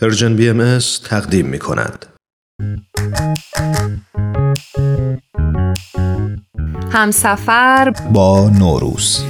[0.00, 2.06] پرژن بی ام تقدیم می کند.
[6.92, 9.24] همسفر با نوروز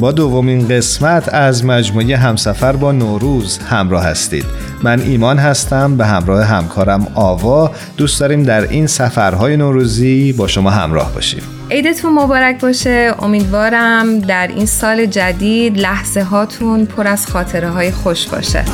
[0.00, 4.44] با دومین قسمت از مجموعه همسفر با نوروز همراه هستید.
[4.82, 7.70] من ایمان هستم به همراه همکارم آوا.
[7.96, 11.42] دوست داریم در این سفرهای نوروزی با شما همراه باشیم.
[11.70, 13.14] عیدتون مبارک باشه.
[13.18, 18.64] امیدوارم در این سال جدید لحظه هاتون پر از خاطره های خوش باشه.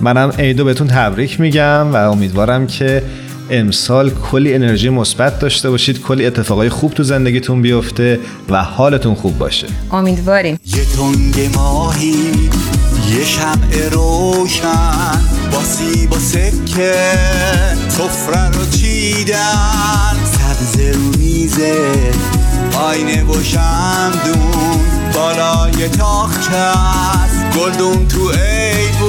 [0.00, 3.02] منم عیدو بهتون تبریک میگم و امیدوارم که
[3.50, 9.38] امسال کلی انرژی مثبت داشته باشید کلی اتفاقای خوب تو زندگیتون بیفته و حالتون خوب
[9.38, 9.66] باشه.
[9.92, 10.58] امیدواریم.
[10.66, 12.14] یه تنگ ماهی
[13.10, 15.20] یه شمع روشن
[15.52, 16.94] با سیب و سکه
[17.88, 20.16] سفره رو چیدن.
[20.24, 21.76] سبز رو میزه
[22.78, 24.80] آینه و شمدون
[25.14, 27.58] بالای تاخچه است.
[27.58, 29.05] گلدون تو ایوون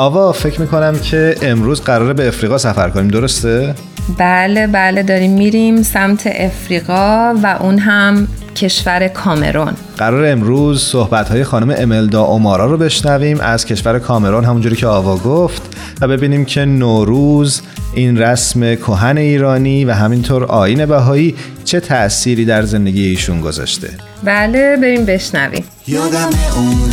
[0.00, 3.08] آوا فکر می‌کنم که امروز قراره به افریقا سفر کنیم.
[3.08, 3.74] درسته؟
[4.18, 9.72] بله بله داریم میریم سمت افریقا و اون هم کشور کامرون.
[9.96, 15.16] قرار امروز صحبت های خانم املدا اومارا رو بشنویم از کشور کامرون همونجوری که آوا
[15.16, 15.62] گفت
[16.00, 17.62] و ببینیم که نوروز
[17.94, 21.34] این رسم کهن ایرانی و همینطور آین بهایی
[21.64, 23.88] چه تأثیری در زندگی ایشون گذاشته.
[24.24, 25.64] بله بریم بشنویم.
[25.86, 26.90] یادم اون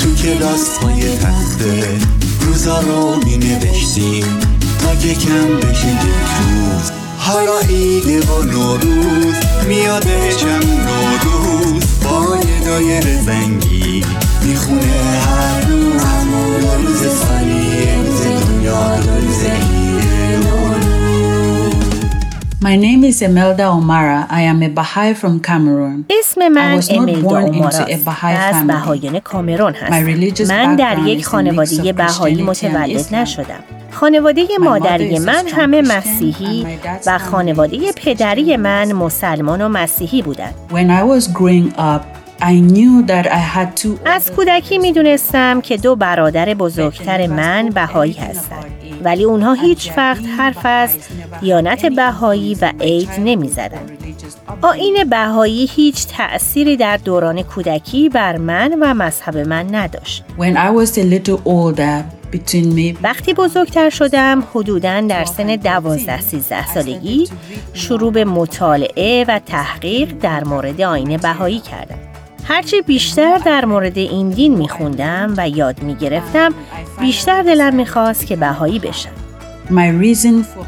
[0.00, 1.98] تو کلاس های تخته.
[2.40, 4.24] روزا رو می نوشتیم
[4.78, 6.90] تا یکم بشه یک روز.
[7.18, 9.34] حالا عیده و نوروز.
[9.68, 10.06] میاد
[10.36, 11.82] چم نوروز.
[12.04, 14.04] با یه دایر زنگی.
[14.42, 19.79] می‌خونه هر روز دو روز سالی روز دنیا روز
[22.62, 24.26] My name is Emelda Omara.
[24.28, 26.04] I am a Baha'i from Cameroon.
[26.20, 28.66] اسم من I was not امیلدا born into اوماراست a Baha'i و از.
[28.66, 33.14] بهایان کامرون My هستم religious من در background یک خانواده بهایی متولد.
[33.14, 36.66] نشدم خانواده مادری من همه مسیحی
[37.06, 42.02] و خانواده پدری من مسلمان و مسیحی بودند When I was growing up,
[42.42, 48.12] I knew that I had two از کودکی می‌دونستم که دو برادر بزرگتر من بهایی
[48.12, 50.90] هستند ولی اونها هیچ وقت حرف از
[51.40, 53.90] دیانت بهایی و عید نمی‌زدند
[54.62, 60.24] آین بهایی هیچ تأثیری در دوران کودکی بر من و مذهب من نداشت.
[60.38, 62.04] When I was a little older,
[63.02, 67.28] وقتی بزرگتر شدم حدوداً در سن 12 13 سالگی
[67.72, 72.09] شروع به مطالعه و تحقیق در مورد آین بهایی کردم.
[72.50, 76.54] هرچی بیشتر در مورد این دین میخوندم و یاد می‌گرفتم
[77.00, 79.10] بیشتر دلم می‌خواست که بهایی بشم.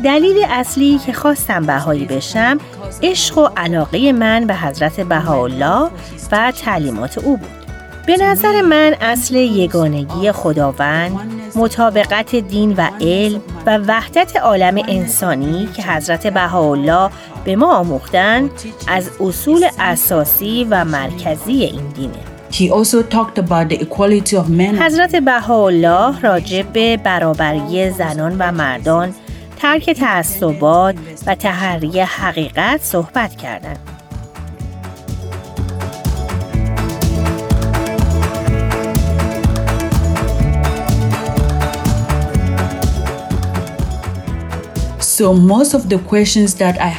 [0.04, 2.58] دلیل اصلی که خواستم بهایی بشم
[3.02, 5.90] عشق و علاقه من به حضرت بهاءالله
[6.32, 7.61] و تعلیمات او بود.
[8.06, 11.20] به نظر من اصل یگانگی خداوند،
[11.56, 17.10] مطابقت دین و علم و وحدت عالم انسانی که حضرت بهاءالله
[17.44, 18.50] به ما آموختند
[18.88, 22.32] از اصول اساسی و مرکزی این دینه.
[22.52, 28.36] he also talked about the equality of men and حضرت بهاءالله راجع به برابری زنان
[28.38, 29.14] و مردان،
[29.58, 30.94] ترک تعصبات
[31.26, 33.91] و تحری حقیقت صحبت کردند.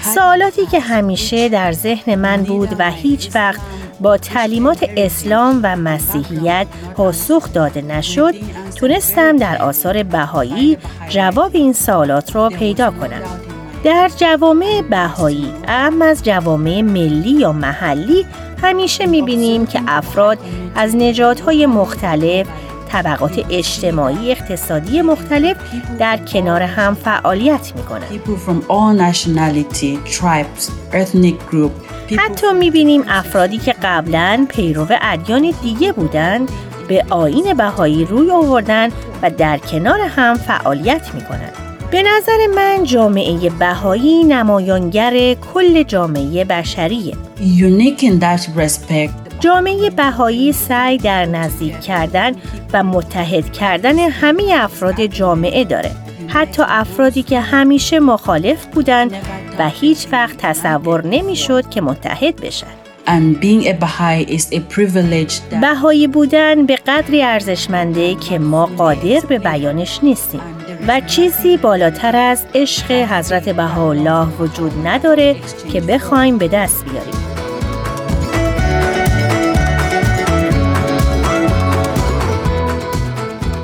[0.03, 3.61] So سوالاتی که همیشه در ذهن من بود و هیچ وقت
[3.99, 8.35] با تعلیمات اسلام و مسیحیت پاسخ داده نشد
[8.75, 10.77] تونستم در آثار بهایی
[11.09, 13.21] جواب این سوالات را پیدا کنم.
[13.83, 18.25] در جوامع بهایی اما از جوامع ملی یا محلی
[18.61, 20.37] همیشه می‌بینیم که افراد
[20.75, 22.47] از نژادهای مختلف
[22.93, 25.57] طبقات اجتماعی اقتصادی مختلف
[25.99, 27.73] در کنار هم فعالیت
[31.51, 31.71] group,
[32.09, 36.51] people حتی می‌بینیم افرادی که قبلا پیرو ادیان دیگه بودند
[36.87, 38.89] به آین بهایی روی آوردن
[39.21, 41.53] و در کنار هم فعالیت می‌کنند.
[41.91, 47.13] به نظر من جامعه بهایی نمایانگر کل جامعه بشریه.
[47.39, 49.22] unique in that respect.
[49.43, 52.31] جامعه بهایی سعی در نزدیک کردن
[52.73, 55.91] و متحد کردن همه افراد جامعه داره.
[56.27, 59.11] حتی افرادی که همیشه مخالف بودند
[59.59, 62.67] و هیچ وقت تصور نمی‌شد که متحد بشن.
[63.07, 68.65] And being a Baha'i is a privilege that بهایی بودن به قدری ارزشمنده که ما
[68.65, 70.41] قادر به بیانش نیستیم
[70.87, 75.35] و چیزی بالاتر از عشق حضرت بهاءالله وجود نداره
[75.73, 77.22] که بخوایم به دست بیاریم.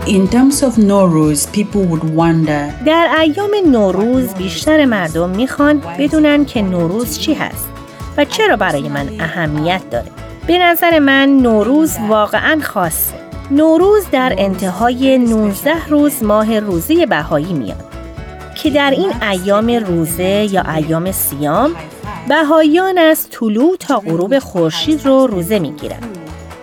[0.10, 0.74] In terms of
[1.54, 7.70] people would wonder در ایام نوروز بیشتر مردم می‌خوان بدونن که نوروز چی هست
[8.18, 10.12] و چرا برای من اهمیت داره.
[10.48, 13.14] به نظر من نوروز واقعا خاصه.
[13.52, 17.86] نوروز در انتهای 19 روز ماه روزه بهایی میاد
[18.64, 21.76] که در این ایام روزه یا ایام سیام
[22.30, 26.19] بهاییان از طلوع تا غروب خورشید رو روزه می‌گیرند.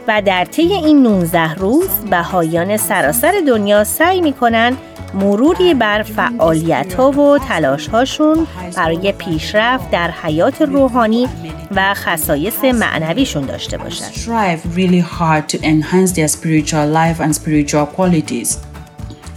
[0.09, 4.77] و در طی این 19 روز بهایان سراسر دنیا سعی می‌کنن
[5.15, 11.29] مروری بر فعالیت ها و تلاش هاشون برای پیشرفت در حیات روحانی
[11.77, 14.11] و خصایص معنویشون داشته باشند.
[14.13, 18.59] strive really hard to enhance their spiritual life and spiritual qualities.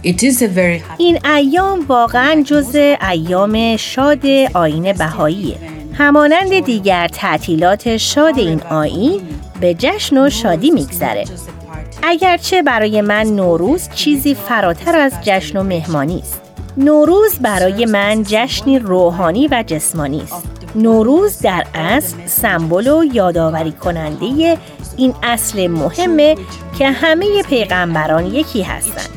[0.04, 2.76] It is a very happy این ایام واقعا جز
[3.10, 5.56] ایام شاد آین بهاییه.
[5.92, 9.20] همانند دیگر تعطیلات شاد این آین
[9.60, 11.24] به جشن و شادی میگذره.
[12.02, 16.40] اگرچه برای من نوروز چیزی فراتر از جشن و مهمانی است.
[16.76, 20.46] نوروز برای من جشنی روحانی و جسمانی است.
[20.74, 24.58] نوروز در اصل سمبل و یادآوری کننده
[24.96, 26.36] این اصل مهمه
[26.78, 29.10] که همه پیغمبران یکی هستند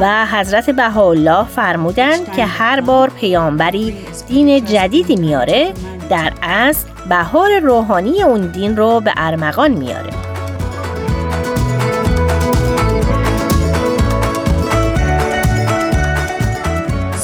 [0.00, 3.96] و حضرت بهاءالله فرمودند که هر بار پیامبری
[4.28, 5.72] دین جدیدی میاره
[6.12, 10.10] در اصل بهار روحانی اون دین رو به ارمغان میاره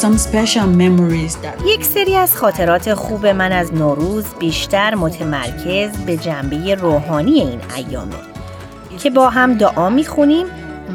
[0.01, 6.17] some special memories that یک سری از خاطرات خوب من از نوروز بیشتر متمرکز به
[6.17, 8.15] جنبه روحانی این ایامه
[8.99, 10.47] که با هم دعا می‌خونیم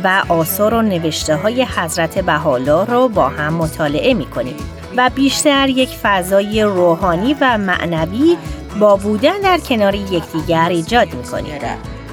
[0.03, 4.82] و آثار و نوشته های حضرت بهاءالله رو با هم مطالعه می‌کنیم.
[4.97, 8.37] و بیشتر یک فضای روحانی و معنوی
[8.79, 11.53] با بودن در کنار یکدیگر ایجاد می‌کنیم.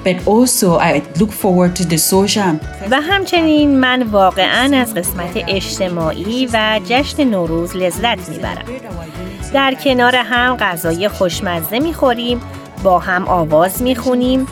[0.04, 2.54] But also I look forward to the social.
[2.90, 8.64] و همچنین من واقعا از قسمت اجتماعی و جشن نوروز لذت می‌برم.
[9.54, 12.40] در کنار هم غذای خوشمزه می‌خوریم
[12.82, 14.46] با هم آواز می‌خونیم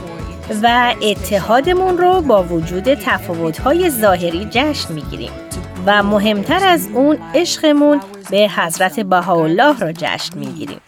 [0.63, 5.31] و اتحادمون رو با وجود تفاوت‌های ظاهری جشن می‌گیریم.
[5.89, 8.01] و مهمتر از اون عشقمون
[8.31, 10.81] به حضرت بهاءالله را جشن می‌گیریم.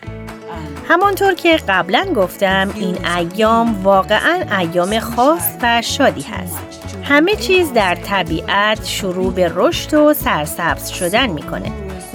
[0.88, 6.58] همانطور که قبلا گفتم این ایام واقعا ایام خاص و شادی هست.
[7.04, 11.72] همه چیز در طبیعت شروع به رشد و سرسبز شدن می‌کنه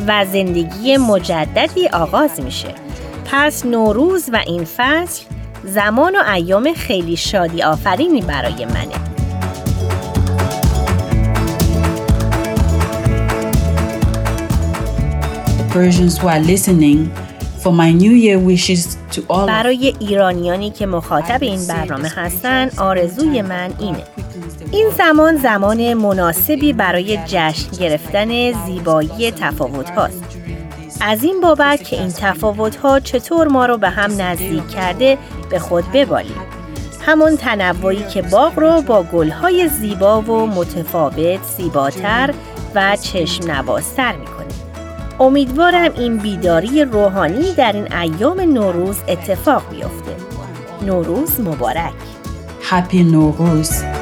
[0.07, 2.75] و زندگی مجددی آغاز میشه.
[3.31, 5.23] پس نوروز و این فصل
[5.63, 9.14] زمان و ایام خیلی شادی آفرینی برای منه.
[15.75, 16.99] Persians who are listening
[17.61, 23.41] for my new year wishes to all برای ایرانیانی که مخاطب این برنامه هستن آرزوی
[23.41, 24.03] من اینه
[24.71, 30.23] این زمان زمان مناسبی برای جشن گرفتن زیبایی تفاوت هاست.
[31.01, 35.17] از این بابت که این تفاوت ها چطور ما رو به هم نزدیک کرده
[35.49, 36.41] به خود ببالیم.
[37.01, 42.33] همون تنوعی که باغ رو با گلهای زیبا و متفاوت زیباتر
[42.75, 44.64] و چشم نوازتر می‌کنه.
[45.19, 50.15] امیدوارم این بیداری روحانی در این ایام نوروز اتفاق بیفته.
[50.85, 51.93] نوروز مبارک.
[52.69, 53.94] Happy Nowruz.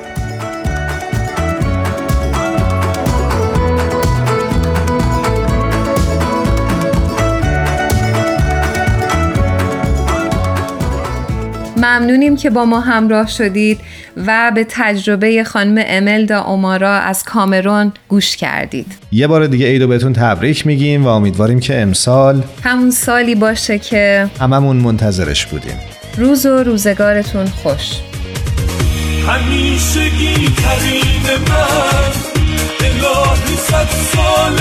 [11.84, 13.80] ممنونیم که با ما همراه شدید
[14.28, 18.88] و به تجربه خانم املدا اومارا از کامرون گوش کردید.
[19.12, 24.30] یه بار دیگه عیدو بهتون تبریک میگیم و امیدواریم که امسال همون سالی باشه که
[24.40, 25.78] هممون منتظرش بودیم.
[26.18, 27.92] روز و روزگارتون خوش.
[29.28, 32.34] همیشگی ترین من
[32.80, 34.60] الهی صد سال